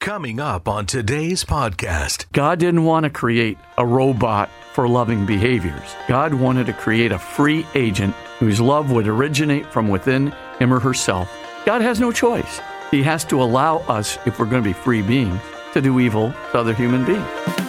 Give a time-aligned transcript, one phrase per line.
[0.00, 5.96] Coming up on today's podcast, God didn't want to create a robot for loving behaviors.
[6.06, 10.78] God wanted to create a free agent whose love would originate from within him or
[10.78, 11.28] herself.
[11.66, 12.60] God has no choice.
[12.92, 15.40] He has to allow us, if we're going to be free beings,
[15.74, 17.67] to do evil to other human beings.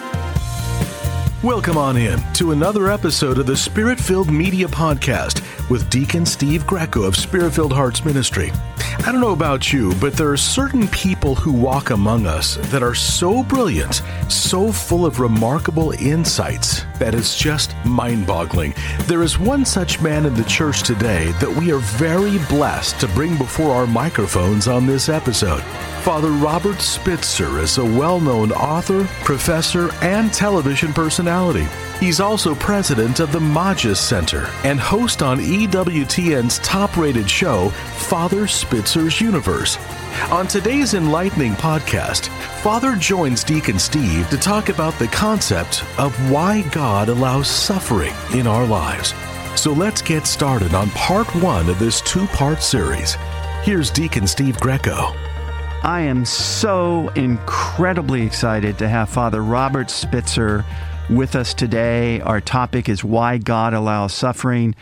[1.42, 5.40] Welcome on in to another episode of the Spirit Filled Media Podcast
[5.70, 8.52] with Deacon Steve Greco of Spirit Filled Hearts Ministry.
[8.76, 12.82] I don't know about you, but there are certain people who walk among us that
[12.82, 18.74] are so brilliant, so full of remarkable insights, that it's just mind boggling.
[19.04, 23.08] There is one such man in the church today that we are very blessed to
[23.08, 25.62] bring before our microphones on this episode.
[26.02, 31.29] Father Robert Spitzer is a well known author, professor, and television personality.
[32.00, 38.46] He's also president of the Magis Center and host on EWTN's top rated show, Father
[38.46, 39.78] Spitzer's Universe.
[40.32, 42.28] On today's enlightening podcast,
[42.62, 48.46] Father joins Deacon Steve to talk about the concept of why God allows suffering in
[48.46, 49.14] our lives.
[49.54, 53.14] So let's get started on part one of this two part series.
[53.62, 55.12] Here's Deacon Steve Greco.
[55.82, 60.64] I am so incredibly excited to have Father Robert Spitzer
[61.10, 62.20] with us today.
[62.20, 64.74] Our topic is why God allows suffering.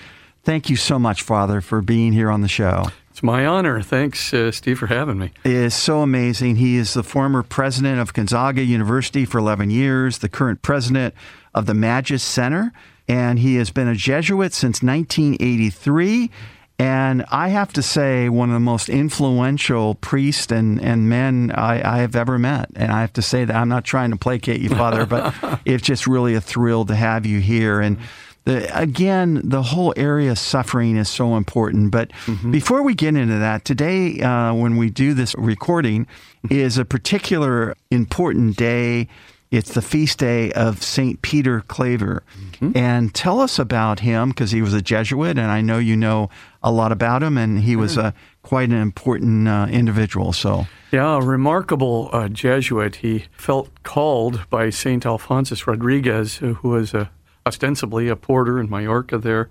[0.45, 2.87] Thank you so much, Father, for being here on the show.
[3.11, 3.83] It's my honor.
[3.83, 5.33] Thanks, uh, Steve, for having me.
[5.43, 6.57] It is so amazing.
[6.57, 11.15] He is the former president of Gonzaga University for 11 years, the current president
[11.55, 12.73] of the Magis Center,
[13.09, 16.31] and he has been a Jesuit since 1983
[16.79, 21.97] and I have to say, one of the most influential priests and, and men I,
[21.97, 22.71] I, have ever met.
[22.77, 25.35] And I have to say that I'm not trying to placate you, Father, but
[25.65, 27.81] it's just really a thrill to have you here.
[27.81, 27.99] And
[28.45, 31.91] the, again, the whole area of suffering is so important.
[31.91, 32.53] But mm-hmm.
[32.53, 36.07] before we get into that, today, uh, when we do this recording,
[36.49, 39.09] is a particular important day
[39.51, 41.23] it's the feast day of St.
[41.23, 42.23] Peter Claver.
[42.39, 42.77] Mm-hmm.
[42.77, 46.29] And tell us about him because he was a Jesuit, and I know you know
[46.63, 50.33] a lot about him, and he was a, quite an important uh, individual.
[50.33, 52.97] So, yeah, a remarkable uh, Jesuit.
[52.97, 55.07] He felt called by St.
[55.07, 57.11] Alphonsus Rodriguez, who was a,
[57.47, 59.49] ostensibly a porter in Majorca there,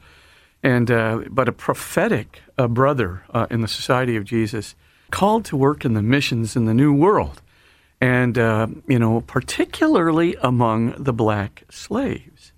[0.62, 4.75] and uh, but a prophetic uh, brother uh, in the Society of Jesus,
[5.09, 7.41] called to work in the missions in the New World
[8.02, 12.52] and uh, you know, particularly among the black slaves.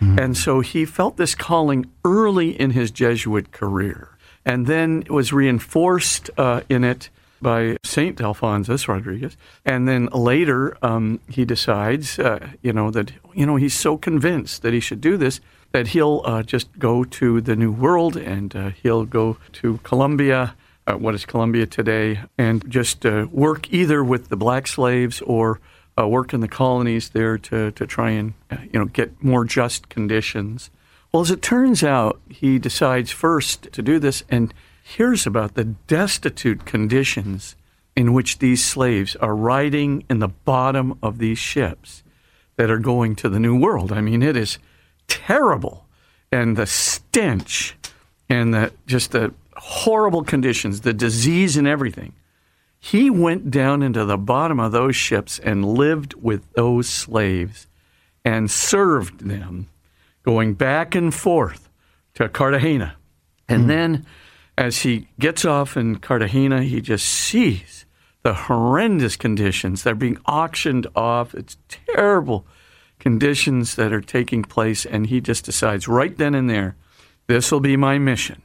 [0.00, 0.18] Mm-hmm.
[0.18, 6.30] And so he felt this calling early in his Jesuit career, and then was reinforced
[6.36, 7.10] uh, in it
[7.40, 13.46] by Saint Alphonsus Rodriguez, and then later um, he decides, uh, you know, that you
[13.46, 15.40] know he's so convinced that he should do this
[15.74, 20.54] that he'll uh, just go to the New World and uh, he'll go to Colombia
[20.86, 25.60] uh, what is Colombia today, and just uh, work either with the black slaves or
[25.98, 29.44] uh, work in the colonies there to, to try and uh, you know get more
[29.44, 30.70] just conditions.
[31.12, 34.52] Well, as it turns out, he decides first to do this and
[34.82, 37.56] hears about the destitute conditions
[37.96, 42.02] in which these slaves are riding in the bottom of these ships
[42.56, 43.92] that are going to the New World.
[43.92, 44.58] I mean, it is
[45.06, 45.86] terrible,
[46.32, 47.76] and the stench
[48.28, 49.32] and the just the
[49.64, 52.12] horrible conditions, the disease and everything.
[52.78, 57.66] He went down into the bottom of those ships and lived with those slaves
[58.26, 59.68] and served them,
[60.22, 61.70] going back and forth
[62.12, 62.96] to Cartagena.
[63.48, 63.68] And mm.
[63.68, 64.06] then,
[64.58, 67.86] as he gets off in Cartagena, he just sees
[68.22, 71.34] the horrendous conditions They're being auctioned off.
[71.34, 72.46] It's terrible
[72.98, 74.84] conditions that are taking place.
[74.84, 76.76] And he just decides right then and there,
[77.28, 78.42] this will be my mission.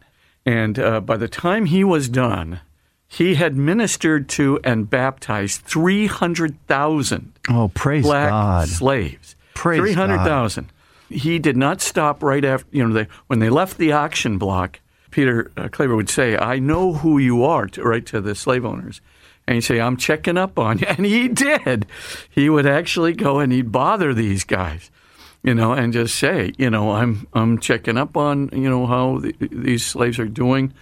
[0.49, 2.61] And uh, by the time he was done,
[3.07, 8.67] he had ministered to and baptized 300,000 oh, praise black God.
[8.67, 9.35] slaves.
[9.53, 10.71] Praise 300,000.
[11.07, 14.79] He did not stop right after, you know, they, when they left the auction block,
[15.11, 18.65] Peter uh, Claver would say, I know who you are, to, right to the slave
[18.65, 19.01] owners.
[19.45, 20.87] And he'd say, I'm checking up on you.
[20.89, 21.85] And he did.
[22.27, 24.89] He would actually go and he'd bother these guys
[25.43, 29.19] you know, and just say, you know, I'm I'm checking up on you know how
[29.19, 30.73] the, these slaves are doing,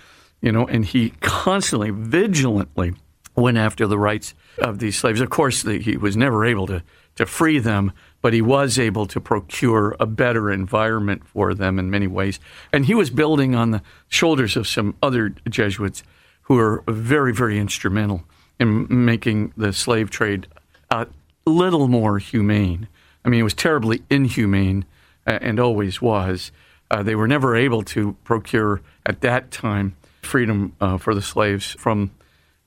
[0.41, 2.93] you know, and he constantly, vigilantly
[3.35, 5.21] went after the rights of these slaves.
[5.21, 6.83] Of course, the, he was never able to,
[7.15, 11.91] to free them, but he was able to procure a better environment for them in
[11.91, 12.39] many ways.
[12.73, 16.01] And he was building on the shoulders of some other Jesuits
[16.43, 18.23] who were very, very instrumental
[18.59, 20.47] in making the slave trade
[20.89, 21.07] a
[21.45, 22.87] little more humane.
[23.27, 24.85] I mean, it was terribly inhumane
[25.27, 26.53] uh, and always was.
[26.89, 31.75] Uh, they were never able to procure at that time freedom uh, for the slaves
[31.77, 32.11] from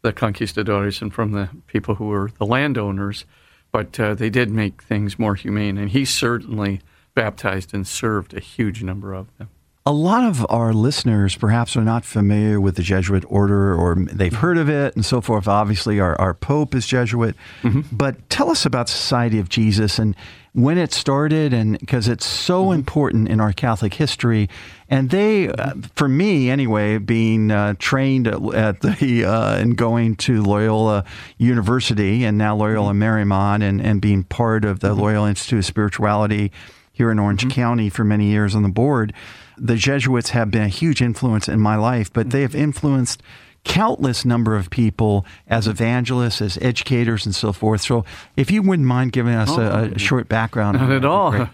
[0.02, 3.24] the conquistadores and from the people who were the landowners,
[3.72, 5.78] but uh, they did make things more humane.
[5.78, 6.82] And he certainly
[7.14, 9.48] baptized and served a huge number of them.
[9.90, 14.32] A lot of our listeners perhaps are not familiar with the Jesuit order or they've
[14.32, 15.48] heard of it and so forth.
[15.48, 17.34] Obviously, our, our Pope is Jesuit.
[17.62, 17.80] Mm-hmm.
[17.90, 20.14] But tell us about Society of Jesus and
[20.52, 22.74] when it started, and because it's so mm-hmm.
[22.74, 24.48] important in our Catholic history.
[24.88, 30.40] And they, uh, for me anyway, being uh, trained at the uh, and going to
[30.40, 31.04] Loyola
[31.36, 33.02] University and now Loyola mm-hmm.
[33.02, 35.00] Marymount and, and being part of the mm-hmm.
[35.00, 36.52] Loyola Institute of Spirituality
[36.92, 37.50] here in Orange mm-hmm.
[37.50, 39.12] County for many years on the board
[39.60, 43.22] the Jesuits have been a huge influence in my life, but they have influenced
[43.64, 47.82] countless number of people as evangelists, as educators, and so forth.
[47.82, 48.04] So,
[48.36, 51.48] if you wouldn't mind giving us oh, a, a, short background, not at all.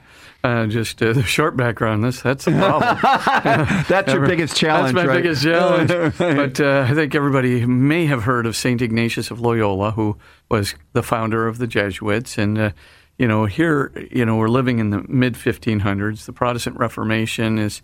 [0.44, 2.05] Uh, just uh, the short background.
[2.05, 2.99] This that's the problem.
[3.88, 4.94] that's your biggest challenge.
[4.94, 5.23] That's my right?
[5.23, 5.88] biggest challenge.
[6.19, 10.17] but uh, I think everybody may have heard of Saint Ignatius of Loyola, who
[10.49, 12.70] was the founder of the Jesuits, and uh,
[13.19, 16.26] you know, here, you know, we're living in the mid 1500s.
[16.26, 17.82] The Protestant Reformation is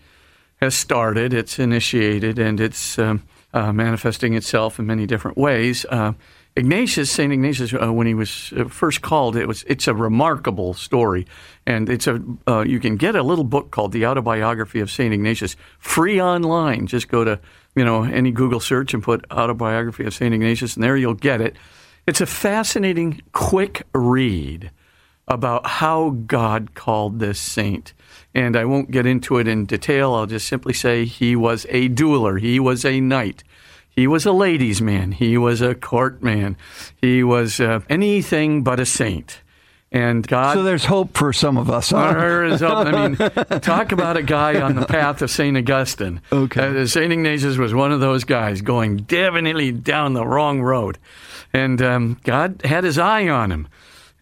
[0.62, 1.34] has started.
[1.34, 5.84] It's initiated, and it's um, uh, manifesting itself in many different ways.
[5.90, 6.12] Uh,
[6.54, 10.72] Ignatius, Saint Ignatius, uh, when he was uh, first called, it was it's a remarkable
[10.72, 11.26] story,
[11.66, 15.12] and it's a uh, you can get a little book called the Autobiography of Saint
[15.12, 16.86] Ignatius free online.
[16.86, 17.40] Just go to
[17.74, 21.40] you know any Google search and put Autobiography of Saint Ignatius, and there you'll get
[21.40, 21.56] it.
[22.06, 24.70] It's a fascinating, quick read
[25.34, 27.93] about how God called this saint.
[28.34, 30.14] And I won't get into it in detail.
[30.14, 33.44] I'll just simply say he was a dueler, he was a knight.
[33.94, 35.12] He was a ladies' man.
[35.12, 36.56] He was a court man.
[36.96, 39.43] He was uh, anything but a saint.
[39.93, 40.55] And God.
[40.55, 41.90] So there's hope for some of us.
[41.90, 42.14] Huh?
[42.14, 42.87] There is hope.
[42.87, 43.17] I mean,
[43.61, 45.55] talk about a guy on the path of St.
[45.58, 46.23] Augustine.
[46.32, 46.82] Okay.
[46.82, 47.12] Uh, St.
[47.12, 50.96] Ignatius was one of those guys going definitely down the wrong road.
[51.52, 53.69] And um, God had his eye on him.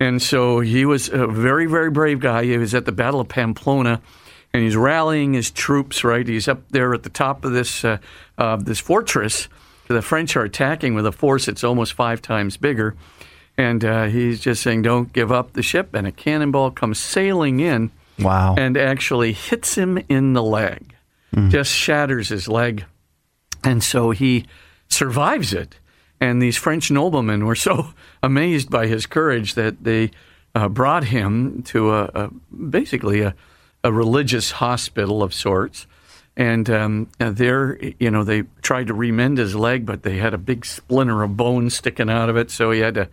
[0.01, 2.45] And so he was a very, very brave guy.
[2.45, 4.01] He was at the Battle of Pamplona,
[4.53, 6.03] and he's rallying his troops.
[6.03, 7.99] Right, he's up there at the top of this uh,
[8.39, 9.49] uh, this fortress.
[9.89, 12.97] The French are attacking with a force that's almost five times bigger,
[13.59, 17.61] and uh, he's just saying, "Don't give up the ship." And a cannonball comes sailing
[17.61, 20.95] in, wow, and actually hits him in the leg,
[21.35, 21.51] mm.
[21.51, 22.87] just shatters his leg,
[23.63, 24.47] and so he
[24.89, 25.77] survives it.
[26.21, 30.11] And these French noblemen were so amazed by his courage that they
[30.55, 33.35] uh, brought him to a, a basically a,
[33.85, 35.87] a, religious hospital of sorts.
[36.37, 40.39] And um, there, you know, they tried to remend his leg, but they had a
[40.39, 43.09] big splinter of bone sticking out of it, so he had to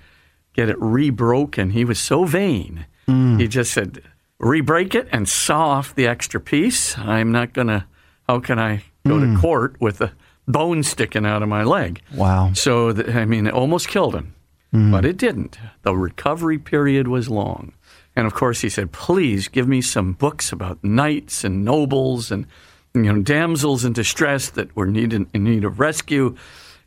[0.53, 1.71] get it rebroken.
[1.71, 2.85] He was so vain.
[3.07, 3.39] Mm.
[3.39, 4.01] He just said,
[4.39, 6.97] "Rebreak it and saw off the extra piece.
[6.97, 7.87] I'm not gonna.
[8.29, 9.35] How can I go mm.
[9.35, 10.11] to court with a
[10.47, 12.01] bone sticking out of my leg.
[12.13, 12.53] Wow.
[12.53, 14.33] So, the, I mean, it almost killed him,
[14.73, 14.91] mm.
[14.91, 15.57] but it didn't.
[15.83, 17.73] The recovery period was long.
[18.15, 22.47] And of course, he said, please give me some books about knights and nobles and
[22.95, 26.35] you know, damsels in distress that were need, in need of rescue.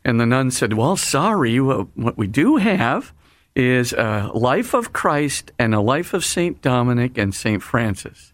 [0.05, 3.13] And the nun said, well, sorry, what we do have
[3.55, 6.61] is a life of Christ and a life of St.
[6.63, 7.63] Dominic and St.
[7.63, 8.33] Francis.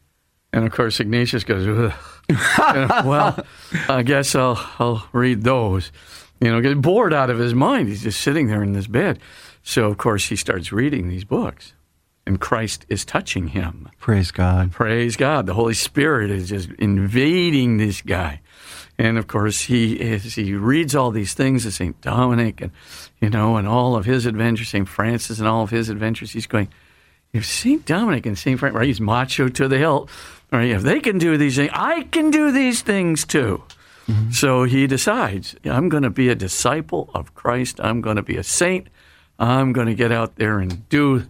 [0.57, 1.67] And of course, Ignatius goes,
[3.05, 3.45] well,
[3.91, 5.93] I guess I'll I'll read those.
[6.41, 7.91] You know, get bored out of his mind.
[7.91, 9.19] He's just sitting there in this bed.
[9.63, 11.75] So of course he starts reading these books,
[12.27, 13.91] and Christ is touching him.
[14.01, 14.73] Praise God.
[14.73, 15.45] Praise God.
[15.45, 18.41] The Holy Spirit is just invading this guy.
[18.97, 22.01] And of course, he is, he reads all these things of St.
[22.01, 22.73] Dominic and,
[23.21, 24.89] you know, and all of his adventures, St.
[24.89, 26.31] Francis and all of his adventures.
[26.31, 26.69] He's going,
[27.33, 27.85] if St.
[27.85, 28.59] Dominic and St.
[28.59, 30.11] Francis, right, he's macho to the hilt.
[30.53, 30.71] Right?
[30.71, 33.63] If they can do these things, I can do these things too.
[34.09, 34.31] Mm-hmm.
[34.31, 37.81] So he decides, I'm going to be a disciple of Christ.
[37.81, 38.87] I'm going to be a saint.
[39.39, 41.27] I'm going to get out there and do,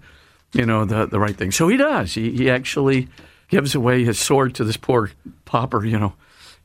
[0.52, 1.52] you know, the, the right thing.
[1.52, 2.14] So he does.
[2.14, 3.08] He, he actually
[3.48, 5.10] gives away his sword to this poor
[5.44, 6.12] pauper, you know,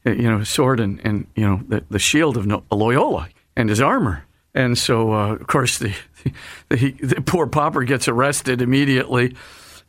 [0.03, 3.79] you know, his sword and, and you know, the, the shield of Loyola and his
[3.79, 4.25] armor.
[4.53, 5.95] And so, uh, of course, the,
[6.69, 9.35] the, the poor pauper gets arrested immediately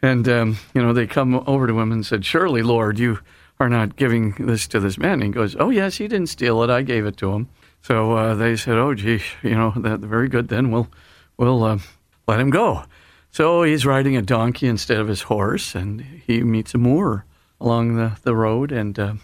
[0.00, 3.20] and, um, you know, they come over to him and said, Surely, Lord, you
[3.60, 5.14] are not giving this to this man.
[5.14, 6.70] And he goes, Oh, yes, he didn't steal it.
[6.70, 7.48] I gave it to him.
[7.82, 10.48] So uh, they said, "Oh, gee, you know, that very good.
[10.48, 10.88] Then we'll
[11.36, 11.78] we'll uh,
[12.26, 12.84] let him go."
[13.30, 17.24] So he's riding a donkey instead of his horse, and he meets a Moor
[17.60, 19.14] along the, the road, and uh,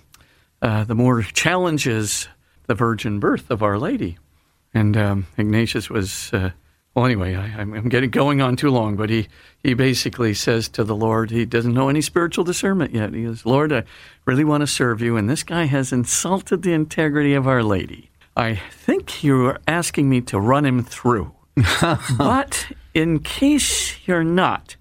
[0.60, 2.28] uh, the Moor challenges
[2.66, 4.18] the virgin birth of Our Lady.
[4.74, 6.50] And um, Ignatius was, uh,
[6.94, 9.28] well, anyway, I, am getting going on too long, but he,
[9.62, 13.14] he basically says to the Lord, he doesn't know any spiritual discernment yet.
[13.14, 13.84] He says, Lord, I
[14.24, 18.10] really want to serve you, and this guy has insulted the integrity of Our Lady.
[18.36, 21.34] I think you're asking me to run him through.
[22.16, 24.76] but in case you're not,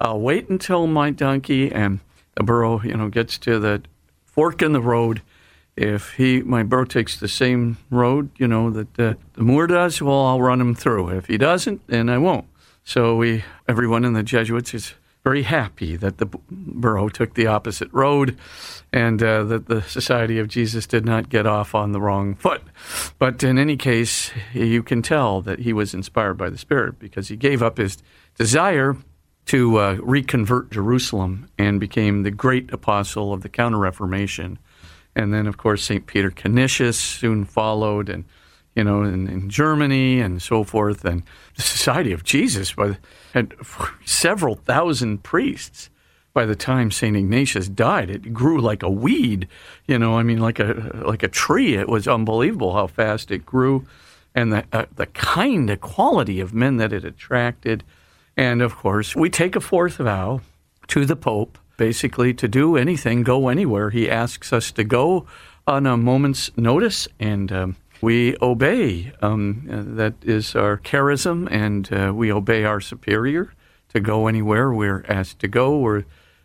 [0.00, 2.00] I'll wait until my donkey and
[2.36, 3.82] the burro, you know, gets to the
[4.24, 5.22] fork in the road.
[5.76, 10.02] If he, my burro takes the same road, you know, that uh, the Moor does,
[10.02, 11.08] well, I'll run him through.
[11.10, 12.46] If he doesn't, then I won't.
[12.84, 17.92] So we, everyone in the Jesuits is very happy that the burro took the opposite
[17.92, 18.36] road
[18.92, 22.62] and uh, that the Society of Jesus did not get off on the wrong foot.
[23.18, 27.28] But in any case, you can tell that he was inspired by the Spirit because
[27.28, 27.98] he gave up his
[28.36, 28.96] desire
[29.46, 34.58] to uh, reconvert Jerusalem and became the great apostle of the Counter Reformation.
[35.14, 36.06] And then, of course, St.
[36.06, 38.24] Peter Canisius soon followed, and
[38.74, 41.04] you know, in, in Germany and so forth.
[41.04, 41.22] And
[41.56, 42.74] the Society of Jesus
[43.34, 43.54] had
[44.04, 45.90] several thousand priests
[46.32, 48.10] by the time Saint Ignatius died.
[48.10, 49.48] It grew like a weed,
[49.86, 50.16] you know.
[50.16, 51.74] I mean, like a like a tree.
[51.74, 53.86] It was unbelievable how fast it grew,
[54.34, 57.84] and the uh, the kind of quality of men that it attracted.
[58.36, 60.40] And of course, we take a fourth vow
[60.88, 63.90] to the Pope, basically to do anything, go anywhere.
[63.90, 65.26] He asks us to go
[65.66, 69.12] on a moment's notice, and um, we obey.
[69.22, 73.52] Um, that is our charism, and uh, we obey our superior
[73.90, 75.78] to go anywhere we're asked to go.
[75.78, 76.04] We're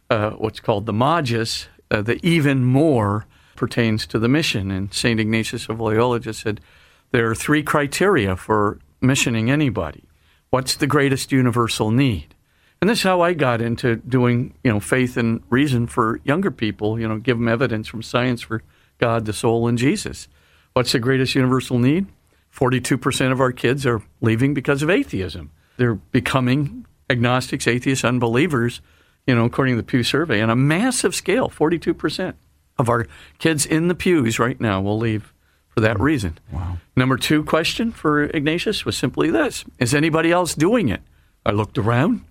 [0.10, 4.72] uh, what's called the Magis, uh, the even more pertains to the mission.
[4.72, 5.20] And St.
[5.20, 6.62] Ignatius of Loyola just said
[7.12, 10.04] there are three criteria for missioning anybody.
[10.50, 12.36] What's the greatest universal need?
[12.82, 16.52] And this is how I got into doing, you know, faith and reason for younger
[16.52, 18.62] people, you know, give them evidence from science for
[19.00, 20.28] God, the soul, and Jesus.
[20.74, 22.06] What's the greatest universal need?
[22.56, 25.52] 42% of our kids are leaving because of atheism.
[25.78, 28.82] They're becoming agnostics, atheists, unbelievers,
[29.26, 32.34] you know, according to the Pew survey, on a massive scale, 42%
[32.80, 33.08] of our
[33.40, 35.34] kids in the pews right now will leave
[35.70, 36.38] for that reason.
[36.52, 36.78] Wow.
[36.96, 41.02] Number two question for Ignatius was simply this Is anybody else doing it?
[41.46, 42.24] I looked around,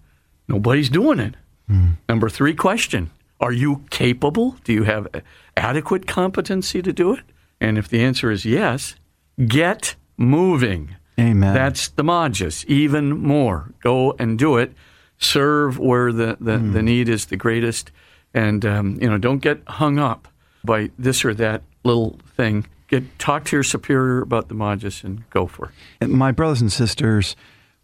[0.49, 1.35] nobody's doing it.
[1.71, 1.97] Mm.
[2.09, 3.11] Number three question
[3.41, 4.57] Are you capable?
[4.65, 5.09] Do you have
[5.57, 7.25] adequate competency to do it?
[7.61, 8.97] And if the answer is yes,
[9.47, 10.97] get moving.
[11.19, 11.55] Amen.
[11.55, 12.65] That's the Magis.
[12.69, 13.73] Even more.
[13.83, 14.73] Go and do it.
[15.19, 16.73] Serve where the, the, mm.
[16.75, 17.91] the need is the greatest.
[18.35, 20.29] And, um, you know, don't get hung up
[20.62, 22.67] by this or that little thing.
[22.88, 26.09] Get Talk to your superior about the Magis and go for it.
[26.09, 27.35] My brothers and sisters,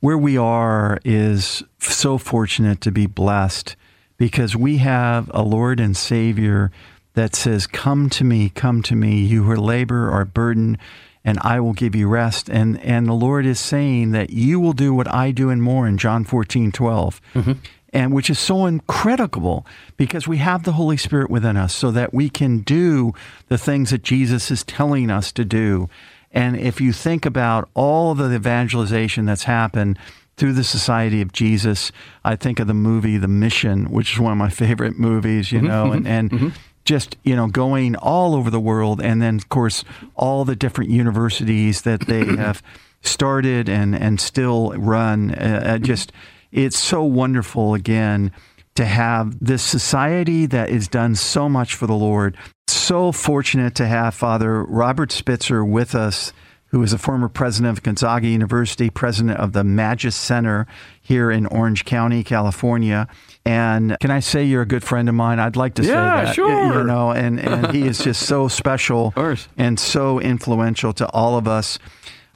[0.03, 3.77] where we are is so fortunate to be blessed
[4.17, 6.73] because we have a Lord and Savior
[7.15, 10.77] that says, Come to me, come to me, you who labor or burden,
[11.25, 12.51] and I will give you rest.
[12.51, 15.87] And and the Lord is saying that you will do what I do and more
[15.87, 17.21] in John 14, 12.
[17.35, 17.53] Mm-hmm.
[17.93, 19.65] And which is so incredible
[19.97, 23.13] because we have the Holy Spirit within us so that we can do
[23.47, 25.89] the things that Jesus is telling us to do.
[26.33, 29.99] And if you think about all the evangelization that's happened
[30.37, 31.93] through the Society of Jesus,
[32.25, 35.59] I think of the movie The Mission, which is one of my favorite movies, you
[35.59, 36.13] mm-hmm, know, and, mm-hmm.
[36.13, 36.49] and mm-hmm.
[36.85, 39.01] just you know going all over the world.
[39.01, 39.85] And then of course
[40.15, 42.63] all the different universities that they have
[43.03, 45.33] started and and still run.
[45.33, 46.13] Uh, uh, just
[46.51, 48.33] it's so wonderful again
[48.75, 52.37] to have this society that is done so much for the Lord
[52.69, 56.33] so fortunate to have father Robert Spitzer with us
[56.73, 60.67] who is a former president of Gonzaga University, president of the Magis Center
[61.03, 63.09] here in Orange County, California.
[63.45, 65.39] And can I say you're a good friend of mine?
[65.39, 66.27] I'd like to yeah, say that.
[66.29, 66.79] Yeah, sure.
[66.79, 69.13] You know, and, and he is just so special
[69.59, 71.79] and so influential to all of us.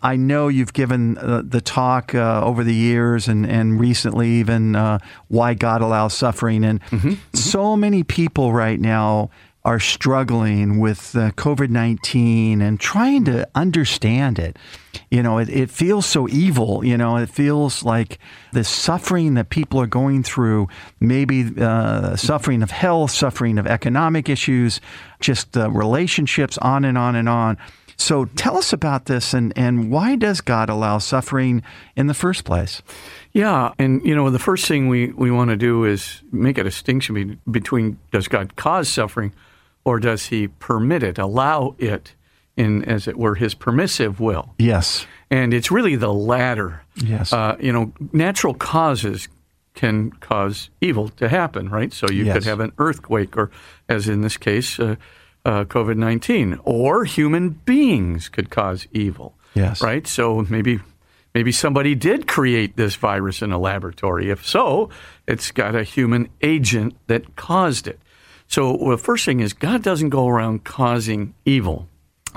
[0.03, 4.77] I know you've given uh, the talk uh, over the years and, and recently even
[4.77, 6.63] uh, why God allows suffering.
[6.63, 7.37] And mm-hmm, mm-hmm.
[7.37, 9.31] so many people right now
[9.67, 14.57] are struggling with uh, COVID 19 and trying to understand it.
[15.11, 16.85] You know, it, it feels so evil.
[16.85, 18.21] You know, it feels like
[18.53, 20.69] the suffering that people are going through,
[21.01, 24.81] maybe uh, suffering of health, suffering of economic issues,
[25.19, 27.59] just uh, relationships, on and on and on.
[27.97, 31.63] So tell us about this and, and why does God allow suffering
[31.97, 32.83] in the first place?
[33.33, 36.63] Yeah, and you know the first thing we, we want to do is make a
[36.63, 39.33] distinction be, between does God cause suffering
[39.87, 42.15] or does he permit it, allow it?
[42.59, 44.55] in, as it were, his permissive will.
[44.59, 45.07] Yes.
[45.31, 46.83] And it's really the latter.
[46.95, 47.31] Yes.
[47.31, 49.29] Uh, you know, natural causes
[49.75, 51.93] can cause evil to happen, right?
[51.93, 52.33] So you Yes.
[52.35, 53.51] could have an earthquake, or
[53.91, 54.97] as in this case, uh,
[55.45, 59.35] uh, COVID 19, or human beings could cause evil.
[59.55, 59.83] Yes.
[59.83, 60.07] Right?
[60.07, 60.81] So maybe.
[61.35, 64.31] Maybe somebody did create this virus in a laboratory.
[64.31, 64.89] If so,
[65.29, 68.01] it's got a human agent that caused it.
[68.49, 71.89] So the first thing is God doesn't go around causing evil,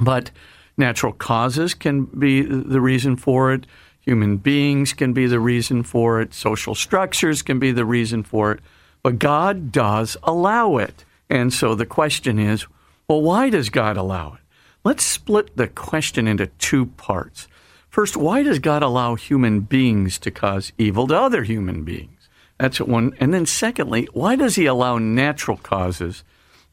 [0.01, 0.31] but
[0.77, 3.65] natural causes can be the reason for it.
[4.01, 6.33] Human beings can be the reason for it.
[6.33, 8.59] Social structures can be the reason for it.
[9.03, 11.05] But God does allow it.
[11.29, 12.65] And so the question is,
[13.07, 14.41] well, why does God allow it?
[14.83, 17.47] Let's split the question into two parts.
[17.89, 22.18] First, why does God allow human beings to cause evil to other human beings?
[22.59, 23.15] That's one.
[23.19, 26.23] And then, secondly, why does He allow natural causes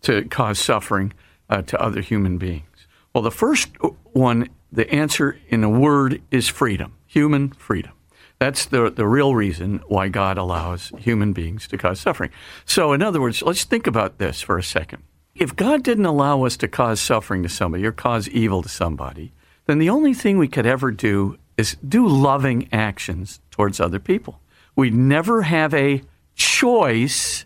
[0.02, 1.12] to cause suffering
[1.48, 2.86] uh, to other human beings?
[3.14, 3.70] Well, the first
[4.12, 7.92] one, the answer in a word is freedom, human freedom.
[8.38, 12.30] That's the, the real reason why God allows human beings to cause suffering.
[12.66, 15.02] So, in other words, let's think about this for a second.
[15.34, 19.32] If God didn't allow us to cause suffering to somebody or cause evil to somebody,
[19.66, 24.40] then the only thing we could ever do is do loving actions towards other people.
[24.76, 26.02] We'd never have a
[26.34, 27.44] choice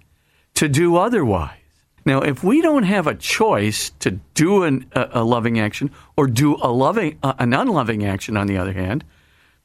[0.55, 1.57] to do otherwise.
[2.05, 6.27] Now, if we don't have a choice to do an, a, a loving action or
[6.27, 9.05] do a loving, uh, an unloving action, on the other hand,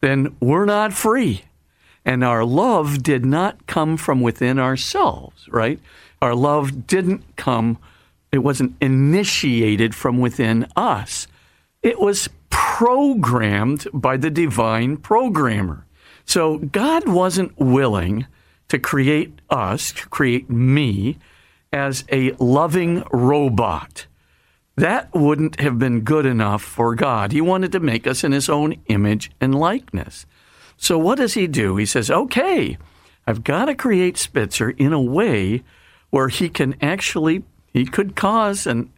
[0.02, 1.44] then we're not free.
[2.04, 5.80] And our love did not come from within ourselves, right?
[6.22, 7.80] Our love didn't come,
[8.32, 11.28] it wasn't initiated from within us.
[11.82, 15.85] It was programmed by the divine programmer.
[16.26, 18.28] So God wasn't willing
[18.68, 21.18] to create us, to create me,
[21.72, 24.08] as a loving robot.
[24.76, 27.32] That wouldn't have been good enough for God.
[27.32, 30.26] He wanted to make us in his own image and likeness.
[30.78, 31.78] So what does he do?
[31.78, 32.78] He says, okay,
[33.26, 35.64] I've got to create Spitzer in a way
[36.10, 38.90] where he can actually, he could cause and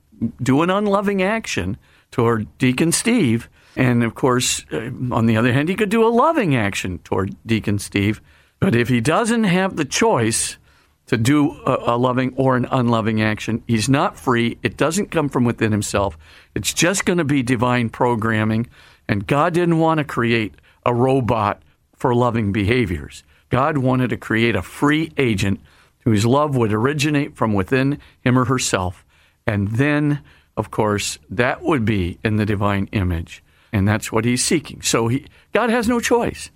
[0.41, 1.77] do an unloving action
[2.09, 3.49] toward Deacon Steve.
[3.77, 7.35] And of course, uh, on the other hand, he could do a loving action toward
[7.45, 8.19] Deacon Steve.
[8.59, 10.57] But if he doesn't have the choice
[11.05, 14.57] to do a, a loving or an unloving action, he's not free.
[14.63, 16.17] It doesn't come from within himself.
[16.55, 18.67] It's just going to be divine programming.
[19.07, 21.61] And God didn't want to create a robot
[21.95, 23.23] for loving behaviors.
[23.49, 25.61] God wanted to create a free agent
[25.99, 29.05] whose love would originate from within him or herself.
[29.45, 30.23] And then,
[30.57, 33.43] of course, that would be in the divine image.
[33.71, 34.81] And that's what he's seeking.
[34.81, 36.49] So he, God has no choice.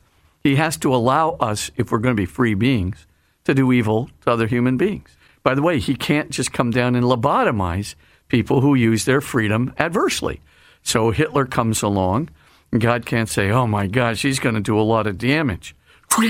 [0.44, 3.06] He has to allow us, if we're going to be free beings,
[3.44, 5.16] to do evil to other human beings.
[5.44, 7.96] By the way, he can't just come down and lobotomize
[8.28, 10.42] people who use their freedom adversely.
[10.84, 12.30] So Hitler comes along,
[12.72, 15.76] and God can't say, oh my gosh, he's going to do a lot of damage.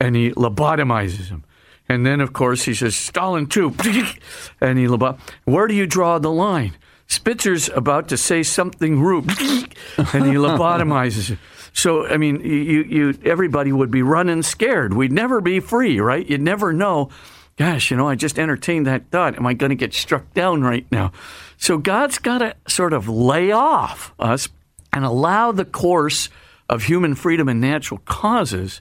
[0.00, 1.44] And he lobotomizes him.
[1.88, 3.68] And then, of course, he says, Stalin too.
[4.60, 5.20] And he lobot.
[5.44, 6.76] Where do you draw the line?
[7.12, 11.38] Spitzer's about to say something rude, and he lobotomizes him.
[11.74, 14.94] So, I mean, you, you, everybody would be running scared.
[14.94, 16.28] We'd never be free, right?
[16.28, 17.10] You'd never know.
[17.56, 19.36] Gosh, you know, I just entertained that thought.
[19.36, 21.12] Am I going to get struck down right now?
[21.58, 24.48] So God's got to sort of lay off us
[24.92, 26.30] and allow the course
[26.68, 28.80] of human freedom and natural causes,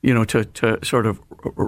[0.00, 1.20] you know, to, to sort of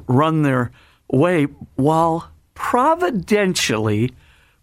[0.07, 0.71] run their
[1.09, 4.13] way while providentially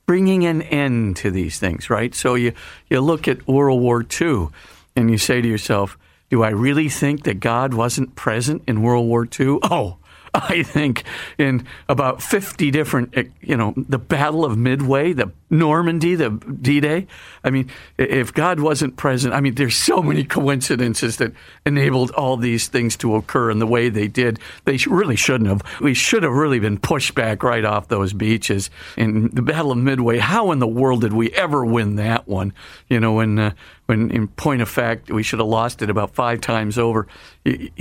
[0.05, 2.13] bringing an end to these things, right?
[2.13, 2.53] So you,
[2.89, 4.49] you look at World War II
[4.95, 5.97] and you say to yourself,
[6.29, 9.59] do I really think that God wasn't present in World War II?
[9.69, 9.97] Oh,
[10.33, 11.03] I think
[11.37, 16.79] in about 50 different, eh, you know, the Battle of Midway, the Normandy, the D
[16.79, 17.07] Day.
[17.43, 21.31] I mean, if God wasn't present, I mean, there's so many coincidences that
[21.65, 24.39] enabled all these things to occur in the way they did.
[24.65, 25.61] They really shouldn't have.
[25.79, 28.69] We should have really been pushed back right off those beaches.
[28.97, 32.53] In the Battle of Midway, how in the world did we ever win that one?
[32.89, 33.51] You know, when, uh,
[33.85, 37.07] when in point of fact, we should have lost it about five times over.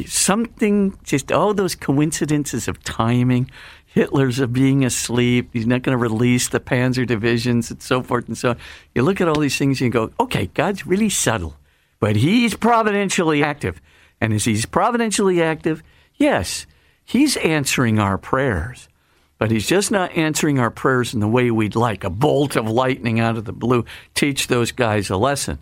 [0.07, 3.51] Something, just all those coincidences of timing.
[3.93, 5.51] Hitler's being asleep.
[5.53, 8.57] He's not going to release the Panzer divisions and so forth and so on.
[8.95, 11.57] You look at all these things and you go, okay, God's really subtle,
[12.01, 13.83] but he's providentially active.
[14.21, 15.83] And as he's providentially active,
[16.15, 16.67] yes,
[17.05, 18.89] he's answering our prayers,
[19.37, 22.71] but he's just not answering our prayers in the way we'd like a bolt of
[22.71, 23.85] lightning out of the blue.
[24.15, 25.59] Teach those guys a lesson.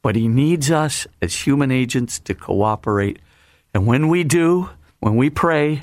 [0.00, 3.18] But he needs us as human agents to cooperate.
[3.74, 4.70] And when we do,
[5.00, 5.82] when we pray,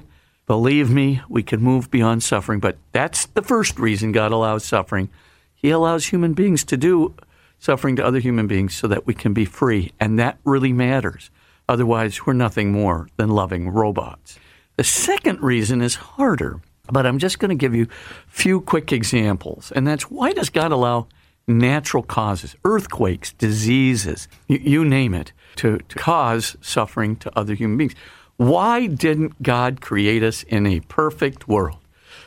[0.52, 5.08] Believe me, we can move beyond suffering, but that's the first reason God allows suffering.
[5.56, 7.16] He allows human beings to do
[7.58, 9.94] suffering to other human beings so that we can be free.
[9.98, 11.32] And that really matters.
[11.70, 14.38] Otherwise, we're nothing more than loving robots.
[14.76, 16.60] The second reason is harder,
[16.92, 17.88] but I'm just going to give you a
[18.30, 19.72] few quick examples.
[19.74, 21.08] And that's why does God allow
[21.48, 27.78] natural causes, earthquakes, diseases, you, you name it, to, to cause suffering to other human
[27.78, 27.96] beings?
[28.42, 31.78] Why didn't God create us in a perfect world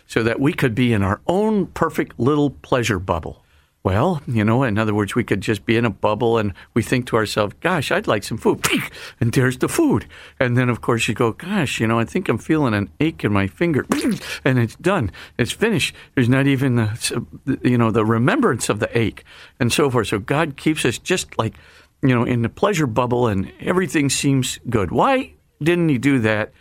[0.07, 3.43] so that we could be in our own perfect little pleasure bubble?
[3.83, 6.85] Well, you know, in other words, we could just be in a bubble and we
[6.85, 8.65] think to ourselves, gosh, I'd like some food.
[9.19, 10.07] And there's the food.
[10.39, 13.25] And then, of course, you go, gosh, you know, I think I'm feeling an ache
[13.25, 13.85] in my finger.
[14.45, 15.11] And it's done.
[15.37, 15.97] It's finished.
[16.15, 19.25] There's not even, the, you know, the remembrance of the ache
[19.59, 20.07] and so forth.
[20.07, 21.57] So God keeps us just like,
[22.03, 24.93] you know, in the pleasure bubble and everything seems good.
[24.93, 26.53] Why didn't He do that?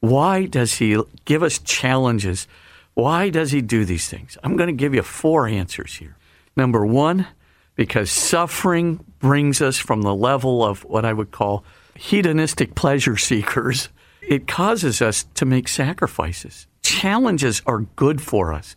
[0.00, 2.46] Why does He give us challenges?
[2.94, 4.36] Why does He do these things?
[4.42, 6.16] I'm going to give you four answers here.
[6.56, 7.26] Number one,
[7.74, 13.88] because suffering brings us from the level of what I would call hedonistic pleasure seekers.
[14.22, 16.66] It causes us to make sacrifices.
[16.82, 18.76] Challenges are good for us.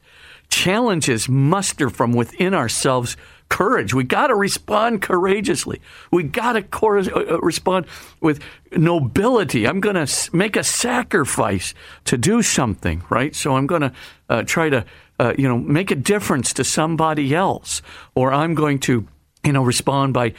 [0.49, 3.17] Challenges muster from within ourselves
[3.49, 3.93] courage.
[3.93, 5.81] We got to respond courageously.
[6.11, 7.85] We got to cor- uh, respond
[8.19, 9.67] with nobility.
[9.67, 11.73] I'm going to make a sacrifice
[12.05, 13.35] to do something, right?
[13.35, 13.93] So I'm going to
[14.29, 14.85] uh, try to
[15.19, 17.81] uh, you know, make a difference to somebody else,
[18.15, 19.07] or I'm going to,
[19.43, 20.33] you know, respond by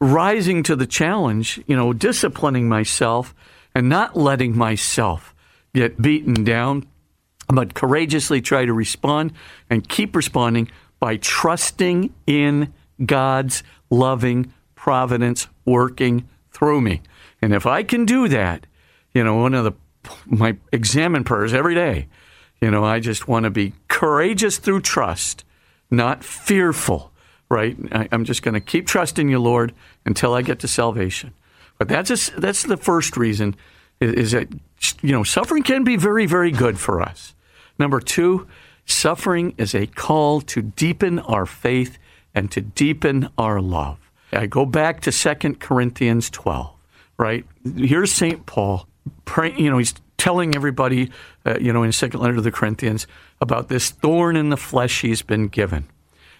[0.00, 3.34] rising to the challenge, you know, disciplining myself
[3.74, 5.34] and not letting myself
[5.74, 6.86] get beaten down,
[7.48, 9.32] but courageously try to respond
[9.68, 10.70] and keep responding
[11.00, 12.72] by trusting in
[13.04, 17.02] God's loving providence working through me.
[17.42, 18.66] And if I can do that,
[19.12, 19.72] you know, one of the
[20.26, 22.06] my examine prayers every day
[22.60, 25.44] you know, I just want to be courageous through trust,
[25.90, 27.10] not fearful,
[27.48, 27.76] right?
[27.90, 29.72] I, am just going to keep trusting you, Lord,
[30.04, 31.32] until I get to salvation.
[31.78, 33.56] But that's a, that's the first reason
[34.00, 34.48] is, is that
[35.02, 37.34] you know suffering can be very very good for us.
[37.78, 38.46] Number two,
[38.90, 41.98] suffering is a call to deepen our faith
[42.34, 43.98] and to deepen our love.
[44.32, 46.70] I go back to 2 Corinthians 12,
[47.18, 47.44] right?
[47.76, 48.46] Here's St.
[48.46, 48.86] Paul
[49.24, 51.10] praying, you know, he's telling everybody,
[51.46, 53.06] uh, you know, in second letter to the Corinthians
[53.40, 55.88] about this thorn in the flesh he's been given.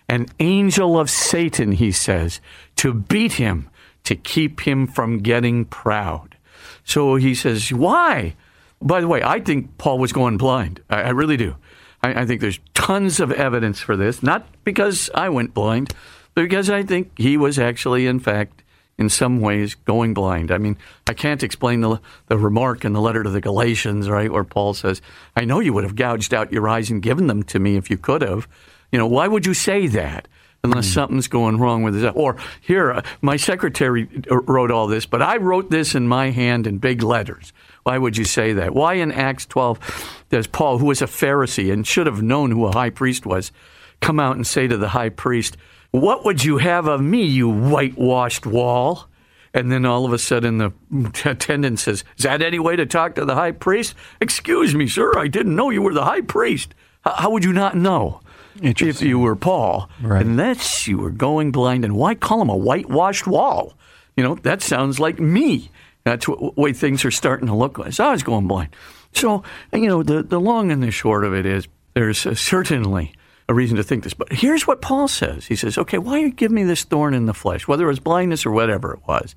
[0.08, 2.40] An angel of Satan, he says,
[2.76, 3.70] to beat him,
[4.04, 6.36] to keep him from getting proud.
[6.84, 8.34] So he says, why?
[8.82, 10.80] By the way, I think Paul was going blind.
[10.90, 11.56] I, I really do.
[12.02, 15.92] I, I think there's tons of evidence for this, not because I went blind,
[16.34, 18.62] but because I think he was actually, in fact,
[19.00, 20.52] in some ways going blind.
[20.52, 20.76] I mean,
[21.08, 24.74] I can't explain the, the remark in the letter to the Galatians, right, where Paul
[24.74, 25.00] says,
[25.34, 27.88] I know you would have gouged out your eyes and given them to me if
[27.88, 28.46] you could have.
[28.92, 30.28] You know, why would you say that?
[30.62, 30.94] Unless mm.
[30.94, 32.12] something's going wrong with it.
[32.14, 36.66] Or here, uh, my secretary wrote all this, but I wrote this in my hand
[36.66, 37.54] in big letters.
[37.82, 38.74] Why would you say that?
[38.74, 42.66] Why in Acts 12 does Paul, who was a Pharisee and should have known who
[42.66, 43.52] a high priest was,
[44.00, 45.56] come out and say to the high priest,
[45.90, 49.08] what would you have of me, you whitewashed wall?
[49.52, 50.72] And then all of a sudden the
[51.24, 53.94] attendant says, Is that any way to talk to the high priest?
[54.20, 56.74] Excuse me, sir, I didn't know you were the high priest.
[57.04, 58.20] How would you not know
[58.62, 59.90] if you were Paul?
[60.00, 60.24] Right.
[60.24, 61.84] Unless you were going blind.
[61.84, 63.74] And why call him a whitewashed wall?
[64.16, 65.70] You know, that sounds like me.
[66.10, 67.92] That's what way things are starting to look like.
[67.92, 68.74] So I was going blind.
[69.12, 73.12] So, you know, the, the long and the short of it is there's certainly
[73.48, 74.14] a reason to think this.
[74.14, 75.46] But here's what Paul says.
[75.46, 78.00] He says, okay, why you give me this thorn in the flesh, whether it was
[78.00, 79.34] blindness or whatever it was?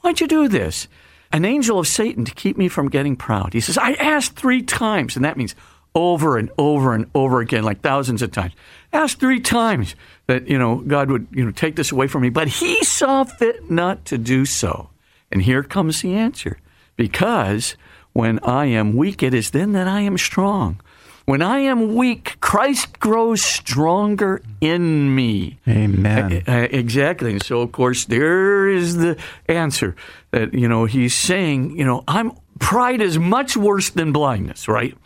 [0.00, 0.88] Why'd you do this?
[1.32, 3.52] An angel of Satan to keep me from getting proud.
[3.52, 5.54] He says, I asked three times, and that means
[5.94, 8.52] over and over and over again, like thousands of times.
[8.92, 9.94] Asked three times
[10.26, 13.24] that, you know, God would, you know, take this away from me, but he saw
[13.24, 14.90] fit not to do so.
[15.32, 16.58] And here comes the answer.
[16.96, 17.76] Because
[18.12, 20.80] when I am weak, it is then that I am strong.
[21.24, 25.58] When I am weak, Christ grows stronger in me.
[25.68, 26.42] Amen.
[26.46, 27.32] Exactly.
[27.32, 29.16] And so, of course, there is the
[29.46, 29.94] answer
[30.32, 34.96] that, you know, he's saying, you know, I'm pride is much worse than blindness, right?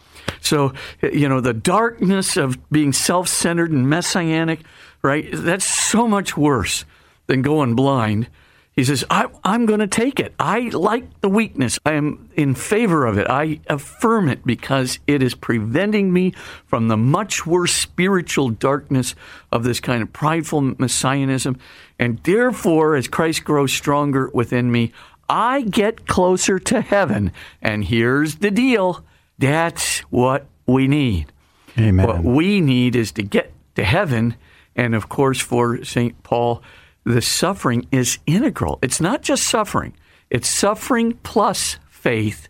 [0.41, 4.61] So, you know, the darkness of being self centered and messianic,
[5.03, 5.29] right?
[5.33, 6.85] That's so much worse
[7.27, 8.29] than going blind.
[8.77, 10.35] He says, I, am going to take it.
[10.39, 11.79] I like the weakness.
[11.87, 13.27] I am in favor of it.
[13.27, 16.35] I affirm it because it is preventing me
[16.67, 19.15] from the much worse spiritual darkness
[19.51, 21.59] of this kind of prideful messianism.
[21.99, 24.93] And therefore, as Christ grows stronger within me,
[25.27, 27.33] I get closer to heaven.
[27.63, 29.03] And here's the deal
[29.39, 31.33] that's what we need.
[31.79, 32.07] Amen.
[32.07, 34.37] What we need is to get to heaven.
[34.75, 36.23] And of course, for St.
[36.23, 36.63] Paul,
[37.07, 38.81] the suffering is integral.
[38.83, 39.95] It's not just suffering,
[40.29, 42.49] it's suffering plus faith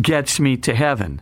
[0.00, 1.20] gets me to heaven.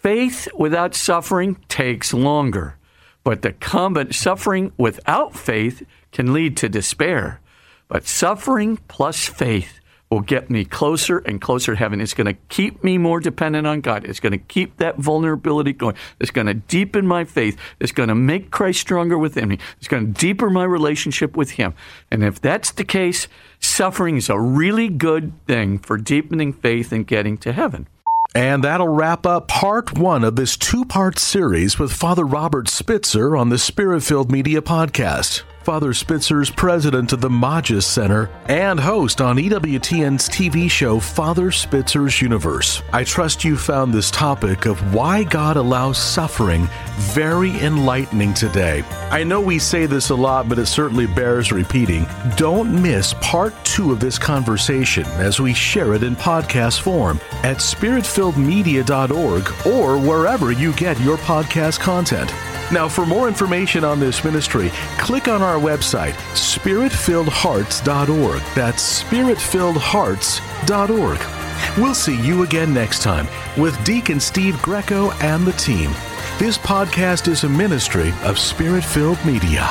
[0.00, 2.76] Faith without suffering takes longer,
[3.24, 7.40] but the combat suffering without faith can lead to despair.
[7.88, 9.75] But suffering plus faith
[10.10, 12.00] will get me closer and closer to heaven.
[12.00, 14.04] It's going to keep me more dependent on God.
[14.04, 15.96] It's going to keep that vulnerability going.
[16.20, 17.58] It's going to deepen my faith.
[17.80, 19.58] It's going to make Christ stronger within me.
[19.78, 21.74] It's going to deepen my relationship with Him.
[22.10, 23.26] And if that's the case,
[23.58, 27.88] suffering is a really good thing for deepening faith and getting to heaven.
[28.34, 33.36] And that'll wrap up part one of this two part series with Father Robert Spitzer
[33.36, 35.42] on the Spirit Filled Media Podcast.
[35.66, 42.22] Father Spitzer's president of the Magis Center and host on EWTN's TV show Father Spitzer's
[42.22, 42.84] Universe.
[42.92, 48.84] I trust you found this topic of why God allows suffering very enlightening today.
[49.10, 52.06] I know we say this a lot, but it certainly bears repeating.
[52.36, 57.56] Don't miss part two of this conversation as we share it in podcast form at
[57.56, 62.32] spiritfilledmedia.org or wherever you get your podcast content.
[62.72, 68.42] Now, for more information on this ministry, click on our website, spiritfilledhearts.org.
[68.54, 71.78] That's spiritfilledhearts.org.
[71.78, 75.92] We'll see you again next time with Deacon Steve Greco and the team.
[76.38, 79.70] This podcast is a ministry of Spirit Filled Media.